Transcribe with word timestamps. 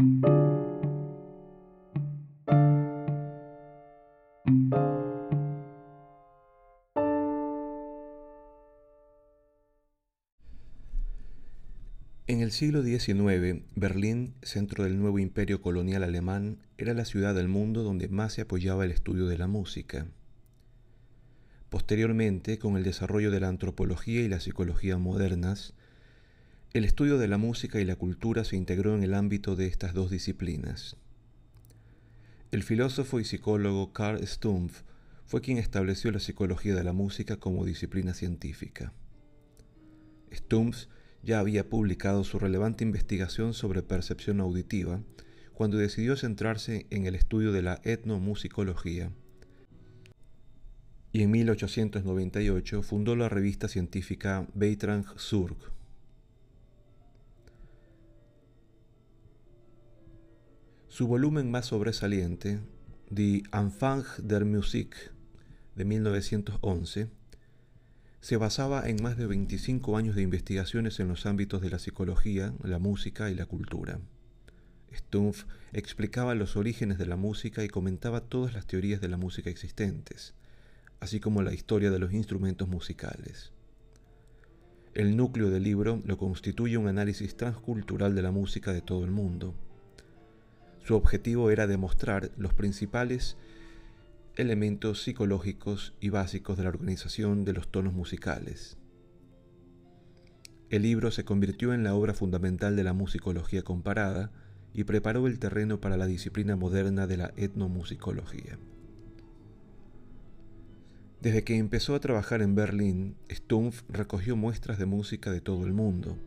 En 0.00 0.06
el 12.40 12.50
siglo 12.52 12.82
XIX, 12.82 13.62
Berlín, 13.74 14.32
centro 14.40 14.84
del 14.84 14.98
nuevo 14.98 15.18
imperio 15.18 15.60
colonial 15.60 16.02
alemán, 16.02 16.60
era 16.78 16.94
la 16.94 17.04
ciudad 17.04 17.34
del 17.34 17.48
mundo 17.48 17.82
donde 17.82 18.08
más 18.08 18.32
se 18.32 18.40
apoyaba 18.40 18.86
el 18.86 18.92
estudio 18.92 19.26
de 19.26 19.36
la 19.36 19.48
música. 19.48 20.06
Posteriormente, 21.68 22.58
con 22.58 22.78
el 22.78 22.84
desarrollo 22.84 23.30
de 23.30 23.40
la 23.40 23.48
antropología 23.48 24.22
y 24.22 24.28
la 24.28 24.40
psicología 24.40 24.96
modernas, 24.96 25.74
el 26.72 26.84
estudio 26.84 27.18
de 27.18 27.26
la 27.26 27.36
música 27.36 27.80
y 27.80 27.84
la 27.84 27.96
cultura 27.96 28.44
se 28.44 28.54
integró 28.54 28.94
en 28.94 29.02
el 29.02 29.14
ámbito 29.14 29.56
de 29.56 29.66
estas 29.66 29.92
dos 29.92 30.08
disciplinas. 30.08 30.96
El 32.52 32.62
filósofo 32.62 33.18
y 33.18 33.24
psicólogo 33.24 33.92
Karl 33.92 34.24
Stumpf 34.24 34.82
fue 35.26 35.40
quien 35.40 35.58
estableció 35.58 36.12
la 36.12 36.20
psicología 36.20 36.76
de 36.76 36.84
la 36.84 36.92
música 36.92 37.38
como 37.38 37.64
disciplina 37.64 38.14
científica. 38.14 38.92
Stumpf 40.32 40.86
ya 41.24 41.40
había 41.40 41.68
publicado 41.68 42.22
su 42.22 42.38
relevante 42.38 42.84
investigación 42.84 43.52
sobre 43.52 43.82
percepción 43.82 44.40
auditiva 44.40 45.00
cuando 45.54 45.76
decidió 45.76 46.16
centrarse 46.16 46.86
en 46.90 47.04
el 47.04 47.16
estudio 47.16 47.50
de 47.50 47.62
la 47.62 47.80
etnomusicología. 47.82 49.10
Y 51.12 51.22
en 51.22 51.32
1898 51.32 52.82
fundó 52.84 53.16
la 53.16 53.28
revista 53.28 53.66
científica 53.66 54.46
Beitrang 54.54 55.04
Zurg. 55.18 55.79
Su 61.00 61.06
volumen 61.06 61.50
más 61.50 61.64
sobresaliente, 61.64 62.60
Die 63.08 63.44
Anfang 63.52 64.04
der 64.18 64.44
Musik, 64.44 64.94
de 65.74 65.86
1911, 65.86 67.08
se 68.20 68.36
basaba 68.36 68.86
en 68.86 69.02
más 69.02 69.16
de 69.16 69.26
25 69.26 69.96
años 69.96 70.14
de 70.14 70.20
investigaciones 70.20 71.00
en 71.00 71.08
los 71.08 71.24
ámbitos 71.24 71.62
de 71.62 71.70
la 71.70 71.78
psicología, 71.78 72.52
la 72.62 72.78
música 72.78 73.30
y 73.30 73.34
la 73.34 73.46
cultura. 73.46 73.98
Stumpf 74.94 75.44
explicaba 75.72 76.34
los 76.34 76.58
orígenes 76.58 76.98
de 76.98 77.06
la 77.06 77.16
música 77.16 77.64
y 77.64 77.68
comentaba 77.68 78.20
todas 78.20 78.52
las 78.52 78.66
teorías 78.66 79.00
de 79.00 79.08
la 79.08 79.16
música 79.16 79.48
existentes, 79.48 80.34
así 81.00 81.18
como 81.18 81.40
la 81.40 81.54
historia 81.54 81.90
de 81.90 81.98
los 81.98 82.12
instrumentos 82.12 82.68
musicales. 82.68 83.52
El 84.92 85.16
núcleo 85.16 85.48
del 85.48 85.62
libro 85.62 86.02
lo 86.04 86.18
constituye 86.18 86.76
un 86.76 86.88
análisis 86.88 87.38
transcultural 87.38 88.14
de 88.14 88.20
la 88.20 88.32
música 88.32 88.74
de 88.74 88.82
todo 88.82 89.02
el 89.02 89.10
mundo. 89.12 89.54
Su 90.90 90.96
objetivo 90.96 91.52
era 91.52 91.68
demostrar 91.68 92.32
los 92.36 92.52
principales 92.52 93.36
elementos 94.34 95.00
psicológicos 95.04 95.94
y 96.00 96.08
básicos 96.08 96.56
de 96.56 96.64
la 96.64 96.70
organización 96.70 97.44
de 97.44 97.52
los 97.52 97.70
tonos 97.70 97.92
musicales. 97.92 98.76
El 100.68 100.82
libro 100.82 101.12
se 101.12 101.24
convirtió 101.24 101.74
en 101.74 101.84
la 101.84 101.94
obra 101.94 102.12
fundamental 102.12 102.74
de 102.74 102.82
la 102.82 102.92
musicología 102.92 103.62
comparada 103.62 104.32
y 104.74 104.82
preparó 104.82 105.28
el 105.28 105.38
terreno 105.38 105.80
para 105.80 105.96
la 105.96 106.06
disciplina 106.06 106.56
moderna 106.56 107.06
de 107.06 107.18
la 107.18 107.32
etnomusicología. 107.36 108.58
Desde 111.20 111.44
que 111.44 111.56
empezó 111.56 111.94
a 111.94 112.00
trabajar 112.00 112.42
en 112.42 112.56
Berlín, 112.56 113.14
Stumpf 113.30 113.84
recogió 113.88 114.34
muestras 114.34 114.80
de 114.80 114.86
música 114.86 115.30
de 115.30 115.40
todo 115.40 115.66
el 115.66 115.72
mundo, 115.72 116.18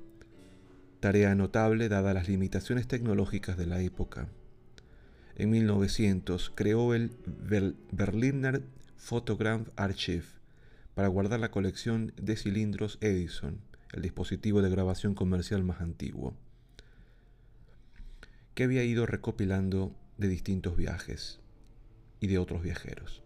tarea 1.02 1.36
notable 1.36 1.90
dada 1.90 2.14
las 2.14 2.30
limitaciones 2.30 2.88
tecnológicas 2.88 3.58
de 3.58 3.66
la 3.66 3.82
época. 3.82 4.30
En 5.36 5.50
1900 5.50 6.52
creó 6.54 6.94
el 6.94 7.12
Berliner 7.92 8.64
Photogramm 8.98 9.66
Archive 9.76 10.26
para 10.94 11.08
guardar 11.08 11.40
la 11.40 11.50
colección 11.50 12.14
de 12.22 12.36
cilindros 12.36 13.00
Edison, 13.02 13.60
el 13.94 14.04
dispositivo 14.04 14.62
de 14.62 14.70
grabación 14.70 15.16
comercial 15.16 15.64
más 15.64 15.82
antiguo, 15.82 16.36
que 18.54 18.64
había 18.64 18.84
ido 18.84 19.08
recopilando 19.08 19.96
de 20.18 20.28
distintos 20.28 20.78
viajes 20.78 21.40
y 22.20 22.28
de 22.28 22.38
otros 22.38 22.62
viajeros. 22.62 23.24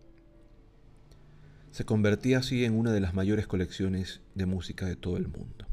Se 1.71 1.85
convertía 1.85 2.39
así 2.39 2.63
en 2.63 2.73
una 2.73 2.93
de 2.93 3.01
las 3.01 3.13
mayores 3.13 3.47
colecciones 3.47 4.21
de 4.33 4.45
música 4.45 4.85
de 4.85 4.95
todo 4.95 5.17
el 5.17 5.27
mundo. 5.27 5.67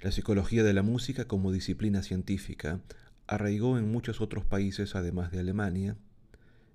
La 0.00 0.12
psicología 0.12 0.62
de 0.62 0.72
la 0.72 0.84
música 0.84 1.26
como 1.26 1.50
disciplina 1.50 2.04
científica 2.04 2.80
arraigó 3.28 3.78
en 3.78 3.92
muchos 3.92 4.20
otros 4.20 4.44
países 4.44 4.96
además 4.96 5.30
de 5.30 5.38
Alemania. 5.38 5.96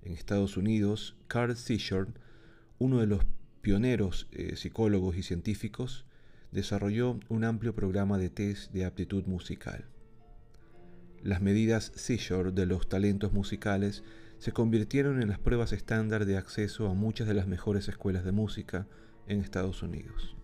En 0.02 0.12
Estados 0.12 0.56
Unidos, 0.56 1.16
Carl 1.26 1.56
Fisher, 1.56 2.06
uno 2.78 3.00
de 3.00 3.06
los 3.06 3.26
pioneros 3.60 4.28
eh, 4.32 4.56
psicólogos 4.56 5.16
y 5.16 5.22
científicos, 5.22 6.06
desarrolló 6.52 7.18
un 7.28 7.44
amplio 7.44 7.74
programa 7.74 8.16
de 8.16 8.30
test 8.30 8.72
de 8.72 8.84
aptitud 8.84 9.26
musical. 9.26 9.84
Las 11.22 11.42
medidas 11.42 11.90
Seizure 11.96 12.52
de 12.52 12.66
los 12.66 12.88
talentos 12.88 13.32
musicales 13.32 14.04
se 14.38 14.52
convirtieron 14.52 15.20
en 15.22 15.28
las 15.28 15.38
pruebas 15.38 15.72
estándar 15.72 16.26
de 16.26 16.36
acceso 16.36 16.88
a 16.88 16.94
muchas 16.94 17.26
de 17.26 17.34
las 17.34 17.48
mejores 17.48 17.88
escuelas 17.88 18.24
de 18.24 18.32
música 18.32 18.86
en 19.26 19.40
Estados 19.40 19.82
Unidos. 19.82 20.36